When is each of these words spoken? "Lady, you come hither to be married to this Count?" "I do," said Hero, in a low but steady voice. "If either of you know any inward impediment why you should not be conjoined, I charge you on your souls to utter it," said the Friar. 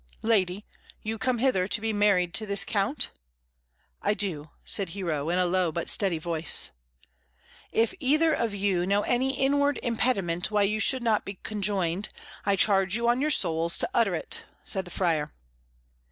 "Lady, 0.23 0.65
you 1.03 1.19
come 1.19 1.37
hither 1.37 1.67
to 1.67 1.79
be 1.79 1.93
married 1.93 2.33
to 2.33 2.47
this 2.47 2.65
Count?" 2.65 3.11
"I 4.01 4.15
do," 4.15 4.49
said 4.65 4.89
Hero, 4.97 5.29
in 5.29 5.37
a 5.37 5.45
low 5.45 5.71
but 5.71 5.89
steady 5.89 6.17
voice. 6.17 6.71
"If 7.71 7.93
either 7.99 8.33
of 8.33 8.55
you 8.55 8.87
know 8.87 9.03
any 9.03 9.37
inward 9.39 9.79
impediment 9.83 10.49
why 10.49 10.63
you 10.63 10.79
should 10.79 11.03
not 11.03 11.23
be 11.23 11.35
conjoined, 11.43 12.09
I 12.47 12.55
charge 12.55 12.95
you 12.95 13.07
on 13.07 13.21
your 13.21 13.29
souls 13.29 13.77
to 13.77 13.89
utter 13.93 14.15
it," 14.15 14.43
said 14.63 14.85
the 14.85 14.89
Friar. 14.91 15.31